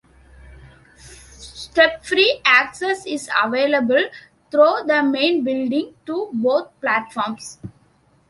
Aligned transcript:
Step-free 0.97 2.41
access 2.43 3.05
is 3.05 3.29
available 3.43 4.03
through 4.49 4.77
the 4.87 5.03
main 5.03 5.43
building 5.43 5.93
to 6.07 6.31
both 6.33 6.71
platforms. 6.81 7.59